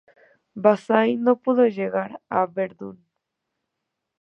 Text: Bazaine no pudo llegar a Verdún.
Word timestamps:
Bazaine 0.63 1.21
no 1.25 1.33
pudo 1.43 1.63
llegar 1.67 2.11
a 2.37 2.39
Verdún. 2.55 2.97